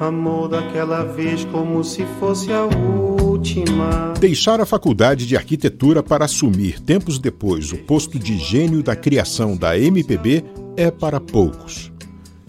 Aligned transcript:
Amor 0.00 0.48
daquela 0.48 1.04
vez 1.04 1.44
como 1.44 1.84
se 1.84 2.04
fosse 2.18 2.52
a 2.52 2.64
última. 2.64 4.12
Deixar 4.18 4.60
a 4.60 4.66
faculdade 4.66 5.26
de 5.26 5.36
arquitetura 5.36 6.02
para 6.02 6.24
assumir 6.24 6.80
tempos 6.80 7.18
depois 7.18 7.72
o 7.72 7.78
posto 7.78 8.18
de 8.18 8.36
gênio 8.36 8.82
da 8.82 8.96
criação 8.96 9.56
da 9.56 9.78
MPB 9.78 10.44
é 10.76 10.90
para 10.90 11.20
poucos. 11.20 11.92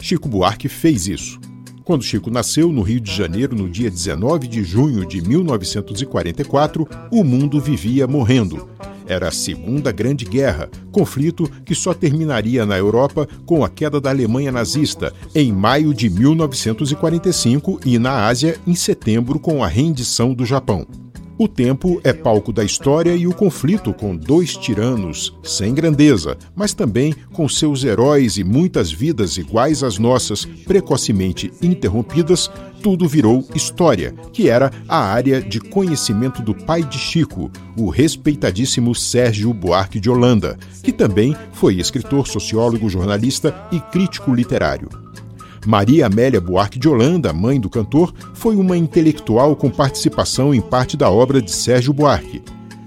Chico 0.01 0.27
Buarque 0.27 0.67
fez 0.67 1.07
isso. 1.07 1.39
Quando 1.83 2.03
Chico 2.03 2.31
nasceu 2.31 2.71
no 2.71 2.81
Rio 2.81 2.99
de 2.99 3.11
Janeiro 3.13 3.55
no 3.55 3.69
dia 3.69 3.91
19 3.91 4.47
de 4.47 4.63
junho 4.63 5.05
de 5.05 5.21
1944, 5.21 6.87
o 7.11 7.23
mundo 7.23 7.61
vivia 7.61 8.07
morrendo. 8.07 8.67
Era 9.07 9.29
a 9.29 9.31
Segunda 9.31 9.91
Grande 9.91 10.25
Guerra, 10.25 10.69
conflito 10.91 11.49
que 11.63 11.75
só 11.75 11.93
terminaria 11.93 12.65
na 12.65 12.77
Europa 12.77 13.27
com 13.45 13.63
a 13.63 13.69
queda 13.69 14.01
da 14.01 14.09
Alemanha 14.09 14.51
nazista 14.51 15.13
em 15.33 15.51
maio 15.51 15.93
de 15.93 16.09
1945 16.09 17.79
e 17.85 17.99
na 17.99 18.25
Ásia 18.25 18.59
em 18.65 18.75
setembro 18.75 19.39
com 19.39 19.63
a 19.63 19.67
rendição 19.67 20.33
do 20.33 20.45
Japão. 20.45 21.04
O 21.37 21.49
tempo 21.49 21.99
é 22.01 22.13
palco 22.13 22.53
da 22.53 22.63
história 22.63 23.13
e 23.13 23.27
o 23.27 23.33
conflito 23.33 23.93
com 23.93 24.15
dois 24.15 24.55
tiranos 24.55 25.37
sem 25.43 25.73
grandeza, 25.73 26.37
mas 26.55 26.73
também 26.73 27.13
com 27.33 27.49
seus 27.49 27.83
heróis 27.83 28.37
e 28.37 28.43
muitas 28.43 28.89
vidas 28.89 29.35
iguais 29.35 29.83
às 29.83 29.97
nossas, 29.97 30.45
precocemente 30.45 31.51
interrompidas, 31.61 32.49
tudo 32.81 33.05
virou 33.05 33.45
história, 33.53 34.13
que 34.31 34.49
era 34.49 34.71
a 34.87 34.97
área 34.97 35.41
de 35.41 35.59
conhecimento 35.59 36.41
do 36.41 36.55
pai 36.55 36.83
de 36.83 36.97
Chico, 36.97 37.51
o 37.77 37.89
respeitadíssimo 37.89 38.95
Sérgio 38.95 39.53
Buarque 39.53 39.99
de 39.99 40.09
Holanda, 40.09 40.57
que 40.81 40.93
também 40.93 41.35
foi 41.51 41.75
escritor, 41.75 42.27
sociólogo, 42.27 42.89
jornalista 42.89 43.53
e 43.73 43.79
crítico 43.81 44.33
literário. 44.33 44.87
Maria 45.65 46.05
Amélia 46.05 46.39
Buarque 46.39 46.79
de 46.79 46.87
Holanda, 46.87 47.33
mãe 47.33 47.59
do 47.59 47.69
cantor, 47.69 48.13
foi 48.33 48.55
uma 48.55 48.77
intelectual 48.77 49.55
com 49.55 49.69
participação 49.69 50.53
em 50.53 50.61
parte 50.61 50.95
da 50.95 51.09
obra 51.09 51.41
de 51.41 51.51
Sérgio 51.51 51.93
Buarque. 51.93 52.43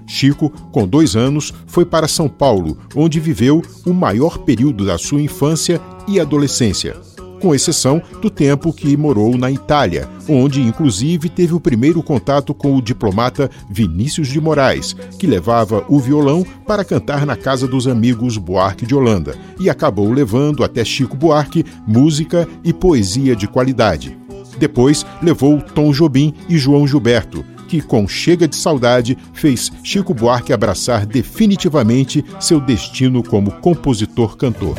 Chico, 0.07 0.49
com 0.71 0.87
dois 0.87 1.15
anos, 1.15 1.53
foi 1.67 1.85
para 1.85 2.07
São 2.07 2.27
Paulo, 2.27 2.77
onde 2.95 3.19
viveu 3.19 3.61
o 3.85 3.93
maior 3.93 4.39
período 4.39 4.85
da 4.85 4.97
sua 4.97 5.21
infância 5.21 5.79
e 6.07 6.19
adolescência 6.19 7.08
com 7.39 7.55
exceção 7.55 8.01
do 8.21 8.29
tempo 8.29 8.73
que 8.73 8.95
morou 8.95 9.37
na 9.37 9.51
Itália, 9.51 10.07
onde 10.27 10.61
inclusive 10.61 11.29
teve 11.29 11.53
o 11.53 11.59
primeiro 11.59 12.03
contato 12.03 12.53
com 12.53 12.75
o 12.75 12.81
diplomata 12.81 13.49
Vinícius 13.69 14.27
de 14.27 14.39
Moraes, 14.39 14.95
que 15.17 15.25
levava 15.25 15.85
o 15.87 15.99
violão 15.99 16.45
para 16.67 16.83
cantar 16.83 17.25
na 17.25 17.35
casa 17.35 17.67
dos 17.67 17.87
amigos 17.87 18.37
Buarque 18.37 18.85
de 18.85 18.93
Holanda, 18.93 19.35
e 19.59 19.69
acabou 19.69 20.11
levando 20.11 20.63
até 20.63 20.83
Chico 20.83 21.15
Buarque 21.15 21.65
música 21.87 22.47
e 22.63 22.73
poesia 22.73 23.35
de 23.35 23.47
qualidade. 23.47 24.17
Depois 24.57 25.05
levou 25.21 25.61
Tom 25.61 25.91
Jobim 25.91 26.33
e 26.49 26.57
João 26.57 26.85
Gilberto, 26.85 27.45
que, 27.69 27.81
com 27.81 28.07
chega 28.07 28.47
de 28.47 28.55
saudade, 28.55 29.17
fez 29.31 29.71
Chico 29.83 30.13
Buarque 30.13 30.51
abraçar 30.51 31.05
definitivamente 31.05 32.25
seu 32.39 32.59
destino 32.59 33.23
como 33.23 33.51
compositor-cantor. 33.51 34.75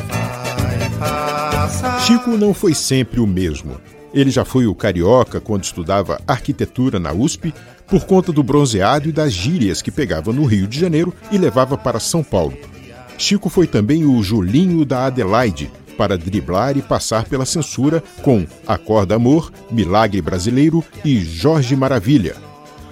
Chico 2.05 2.31
não 2.31 2.53
foi 2.53 2.73
sempre 2.73 3.19
o 3.19 3.27
mesmo. 3.27 3.79
Ele 4.13 4.29
já 4.29 4.43
foi 4.43 4.67
o 4.67 4.75
carioca 4.75 5.39
quando 5.39 5.63
estudava 5.63 6.21
arquitetura 6.27 6.99
na 6.99 7.13
USP, 7.13 7.53
por 7.87 8.05
conta 8.05 8.31
do 8.31 8.43
bronzeado 8.43 9.09
e 9.09 9.11
das 9.11 9.33
gírias 9.33 9.81
que 9.81 9.91
pegava 9.91 10.33
no 10.33 10.45
Rio 10.45 10.67
de 10.67 10.79
Janeiro 10.79 11.13
e 11.31 11.37
levava 11.37 11.77
para 11.77 11.99
São 11.99 12.23
Paulo. 12.23 12.57
Chico 13.17 13.49
foi 13.49 13.67
também 13.67 14.05
o 14.05 14.21
Julinho 14.21 14.83
da 14.83 15.05
Adelaide, 15.05 15.71
para 15.97 16.17
driblar 16.17 16.77
e 16.77 16.81
passar 16.81 17.25
pela 17.25 17.45
censura 17.45 18.03
com 18.21 18.45
Acorda 18.65 19.15
Amor, 19.15 19.51
Milagre 19.69 20.21
Brasileiro 20.21 20.83
e 21.05 21.19
Jorge 21.23 21.75
Maravilha 21.75 22.50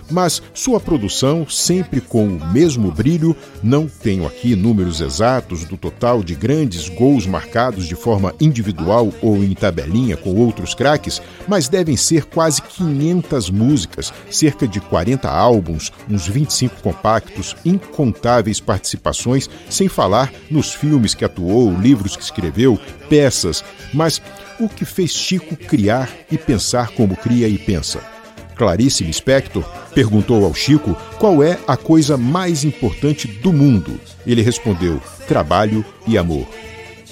mas 0.09 0.41
sua 0.53 0.79
produção, 0.79 1.47
sempre 1.47 2.01
com 2.01 2.27
o 2.27 2.47
mesmo 2.51 2.91
brilho, 2.91 3.35
não 3.61 3.87
tenho 3.87 4.25
aqui 4.25 4.55
números 4.55 5.01
exatos 5.01 5.65
do 5.65 5.77
total 5.77 6.23
de 6.23 6.35
grandes 6.35 6.89
gols 6.89 7.25
marcados 7.25 7.85
de 7.85 7.95
forma 7.95 8.33
individual 8.39 9.11
ou 9.21 9.43
em 9.43 9.53
tabelinha 9.53 10.17
com 10.17 10.35
outros 10.35 10.73
craques, 10.73 11.21
mas 11.47 11.67
devem 11.67 11.97
ser 11.97 12.25
quase 12.25 12.61
500 12.61 13.49
músicas, 13.49 14.13
cerca 14.29 14.67
de 14.67 14.79
40 14.79 15.29
álbuns, 15.29 15.91
uns 16.09 16.27
25 16.27 16.81
compactos, 16.81 17.55
incontáveis 17.63 18.59
participações, 18.59 19.49
sem 19.69 19.87
falar 19.87 20.31
nos 20.49 20.73
filmes 20.73 21.13
que 21.13 21.25
atuou, 21.25 21.73
livros 21.73 22.15
que 22.15 22.23
escreveu, 22.23 22.79
peças, 23.09 23.63
mas 23.93 24.21
o 24.59 24.67
que 24.67 24.85
fez 24.85 25.11
Chico 25.11 25.55
criar 25.55 26.09
e 26.29 26.37
pensar 26.37 26.89
como 26.89 27.15
cria 27.15 27.47
e 27.47 27.57
pensa? 27.57 28.18
Clarice 28.59 29.05
Lispector 29.05 29.63
perguntou 29.95 30.43
ao 30.43 30.53
Chico 30.53 30.93
qual 31.17 31.41
é 31.41 31.57
a 31.65 31.77
coisa 31.77 32.17
mais 32.17 32.65
importante 32.65 33.25
do 33.25 33.53
mundo. 33.53 33.97
Ele 34.27 34.41
respondeu: 34.41 35.01
trabalho 35.29 35.85
e 36.05 36.17
amor. 36.17 36.45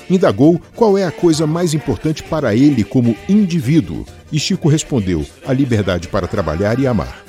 Indagou 0.10 0.62
qual 0.76 0.98
é 0.98 1.06
a 1.06 1.12
coisa 1.12 1.48
mais 1.48 1.74
importante 1.74 2.22
para 2.22 2.54
ele 2.54 2.84
como 2.84 3.16
indivíduo, 3.30 4.06
e 4.30 4.38
Chico 4.38 4.68
respondeu: 4.68 5.26
a 5.46 5.54
liberdade 5.54 6.10
para 6.10 6.28
trabalhar 6.28 6.80
e 6.80 6.86
amar. 6.86 7.24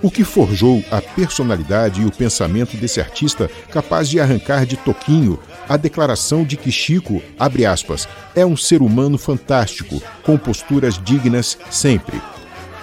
O 0.00 0.10
que 0.10 0.24
forjou 0.24 0.82
a 0.90 1.02
personalidade 1.02 2.00
e 2.00 2.06
o 2.06 2.10
pensamento 2.10 2.78
desse 2.78 2.98
artista 2.98 3.50
capaz 3.70 4.08
de 4.08 4.20
arrancar 4.20 4.64
de 4.64 4.76
toquinho 4.78 5.38
a 5.68 5.76
declaração 5.76 6.44
de 6.44 6.56
que 6.56 6.72
Chico, 6.72 7.22
abre 7.38 7.66
aspas, 7.66 8.08
é 8.34 8.44
um 8.44 8.56
ser 8.56 8.80
humano 8.80 9.18
fantástico, 9.18 10.02
com 10.22 10.38
posturas 10.38 10.98
dignas 11.02 11.58
sempre 11.70 12.20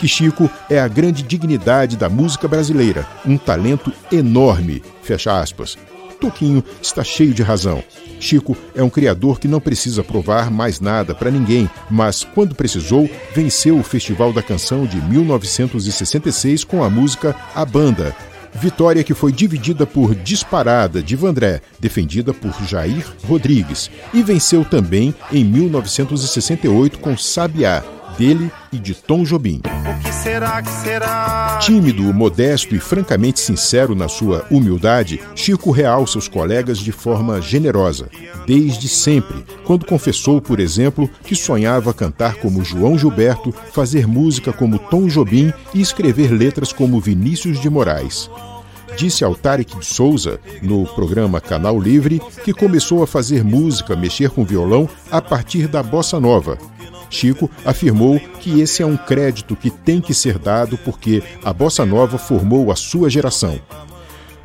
que 0.02 0.08
Chico 0.08 0.50
é 0.68 0.80
a 0.80 0.88
grande 0.88 1.22
dignidade 1.22 1.96
da 1.96 2.10
música 2.10 2.48
brasileira, 2.48 3.06
um 3.24 3.38
talento 3.38 3.94
enorme. 4.12 4.82
Fecha 5.04 5.40
aspas. 5.40 5.78
Toquinho 6.20 6.64
está 6.82 7.04
cheio 7.04 7.36
de 7.36 7.44
razão. 7.44 7.84
Chico 8.20 8.58
é 8.74 8.82
um 8.82 8.90
criador 8.90 9.40
que 9.40 9.48
não 9.48 9.62
precisa 9.62 10.04
provar 10.04 10.50
mais 10.50 10.80
nada 10.80 11.14
para 11.14 11.30
ninguém, 11.30 11.70
mas 11.88 12.24
quando 12.24 12.56
precisou, 12.56 13.08
venceu 13.36 13.78
o 13.78 13.84
Festival 13.84 14.34
da 14.34 14.42
Canção 14.42 14.88
de 14.88 15.00
1966 15.00 16.64
com 16.64 16.84
a 16.84 16.90
música 16.90 17.36
A 17.54 17.64
Banda. 17.64 18.16
Vitória 18.56 19.04
que 19.04 19.14
foi 19.14 19.32
dividida 19.32 19.86
por 19.86 20.16
Disparada 20.16 21.04
de 21.04 21.16
Vandré, 21.16 21.62
defendida 21.80 22.34
por 22.34 22.52
Jair 22.66 23.06
Rodrigues, 23.28 23.92
e 24.12 24.24
venceu 24.24 24.66
também 24.66 25.14
em 25.32 25.46
1968 25.46 26.98
com 26.98 27.16
Sabiá, 27.16 27.84
dele 28.18 28.52
e 28.72 28.78
de 28.78 28.94
Tom 28.94 29.24
Jobim. 29.24 29.62
Será 30.22 30.64
será? 30.64 31.58
Tímido, 31.64 32.04
modesto 32.14 32.76
e 32.76 32.80
francamente 32.80 33.40
sincero 33.40 33.96
na 33.96 34.08
sua 34.08 34.46
humildade, 34.52 35.20
Chico 35.36 35.72
realça 35.72 36.20
os 36.20 36.28
colegas 36.28 36.78
de 36.78 36.92
forma 36.92 37.42
generosa, 37.42 38.08
desde 38.46 38.88
sempre, 38.88 39.44
quando 39.66 39.84
confessou, 39.84 40.40
por 40.40 40.60
exemplo, 40.60 41.10
que 41.24 41.36
sonhava 41.36 41.92
cantar 41.92 42.36
como 42.36 42.64
João 42.64 43.00
Gilberto, 43.00 43.52
fazer 43.72 44.08
música 44.08 44.54
como 44.54 44.78
Tom 44.78 45.08
Jobim 45.08 45.52
e 45.74 45.82
escrever 45.82 46.32
letras 46.32 46.72
como 46.72 47.02
Vinícius 47.02 47.60
de 47.60 47.70
Moraes 47.70 48.30
disse 48.98 49.24
ao 49.24 49.34
Tarek 49.34 49.80
de 49.80 49.86
Souza, 49.86 50.38
no 50.62 50.86
programa 50.86 51.40
Canal 51.40 51.80
Livre, 51.80 52.22
que 52.44 52.54
começou 52.54 53.02
a 53.02 53.08
fazer 53.08 53.42
música, 53.42 53.96
mexer 53.96 54.30
com 54.30 54.44
violão 54.44 54.88
a 55.10 55.22
partir 55.22 55.68
da 55.68 55.82
bossa 55.82 56.20
nova 56.20 56.58
Chico 57.12 57.52
afirmou 57.66 58.20
que 58.40 58.62
esse 58.62 58.82
é 58.82 58.86
um 58.86 58.98
crédito 58.98 59.56
que 59.56 59.70
tem 59.70 60.02
que 60.02 60.14
ser 60.14 60.40
dado 60.40 60.78
porque 60.78 61.22
a 61.44 61.54
bossa 61.54 61.86
nova 61.86 62.18
formou 62.18 62.72
a 62.72 62.76
sua 62.76 63.10
geração. 63.10 63.60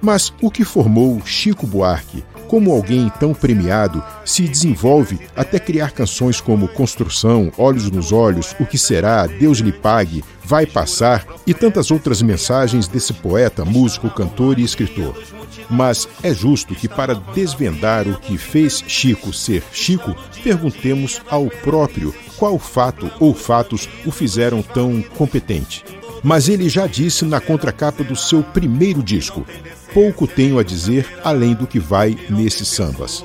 Mas 0.00 0.32
o 0.40 0.50
que 0.50 0.64
formou 0.64 1.20
Chico 1.24 1.66
Buarque? 1.66 2.24
Como 2.48 2.70
alguém 2.70 3.10
tão 3.18 3.34
premiado 3.34 4.02
se 4.24 4.42
desenvolve 4.42 5.18
até 5.34 5.58
criar 5.58 5.90
canções 5.90 6.40
como 6.40 6.68
Construção, 6.68 7.50
Olhos 7.58 7.90
nos 7.90 8.12
Olhos, 8.12 8.54
O 8.60 8.66
que 8.66 8.78
Será, 8.78 9.26
Deus 9.26 9.58
lhe 9.58 9.72
pague, 9.72 10.24
Vai 10.44 10.64
Passar 10.64 11.26
e 11.44 11.52
tantas 11.52 11.90
outras 11.90 12.22
mensagens 12.22 12.86
desse 12.86 13.12
poeta, 13.12 13.64
músico, 13.64 14.08
cantor 14.08 14.60
e 14.60 14.62
escritor. 14.62 15.20
Mas 15.68 16.08
é 16.22 16.32
justo 16.32 16.74
que, 16.74 16.88
para 16.88 17.14
desvendar 17.14 18.06
o 18.06 18.16
que 18.20 18.38
fez 18.38 18.84
Chico 18.86 19.32
ser 19.32 19.64
Chico, 19.72 20.14
perguntemos 20.44 21.20
ao 21.28 21.46
próprio 21.46 22.14
qual 22.36 22.58
fato 22.58 23.10
ou 23.18 23.34
fatos 23.34 23.88
o 24.04 24.12
fizeram 24.12 24.62
tão 24.62 25.02
competente. 25.02 25.84
Mas 26.22 26.48
ele 26.48 26.68
já 26.68 26.86
disse 26.86 27.24
na 27.24 27.40
contracapa 27.40 28.02
do 28.02 28.16
seu 28.16 28.42
primeiro 28.42 29.02
disco: 29.02 29.46
pouco 29.92 30.26
tenho 30.26 30.58
a 30.58 30.62
dizer 30.62 31.06
além 31.22 31.54
do 31.54 31.66
que 31.66 31.78
vai 31.78 32.16
nesses 32.28 32.68
sambas. 32.68 33.24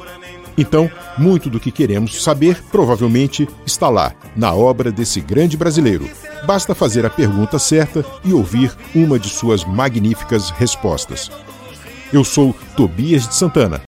Então, 0.58 0.92
muito 1.18 1.50
do 1.50 1.60
que 1.60 1.72
queremos 1.72 2.22
saber 2.24 2.62
provavelmente 2.72 3.48
está 3.66 3.90
lá, 3.90 4.14
na 4.36 4.54
obra 4.54 4.92
desse 4.92 5.22
grande 5.22 5.56
brasileiro. 5.56 6.10
Basta 6.46 6.76
fazer 6.76 7.06
a 7.06 7.10
pergunta 7.10 7.58
certa 7.58 8.06
e 8.24 8.34
ouvir 8.34 8.76
uma 8.94 9.18
de 9.18 9.30
suas 9.30 9.64
magníficas 9.64 10.50
respostas. 10.50 11.32
Eu 12.12 12.24
sou 12.26 12.54
Tobias 12.76 13.28
de 13.28 13.36
Santana 13.36 13.80